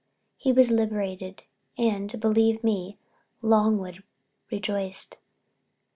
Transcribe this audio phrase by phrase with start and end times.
[0.35, 1.43] He was liberated,
[1.77, 2.97] and, believe me,
[3.43, 4.03] Longwood
[4.49, 5.17] rejoiced.